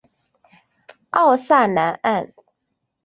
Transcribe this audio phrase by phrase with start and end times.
[1.11, 2.33] 奥萨南岸。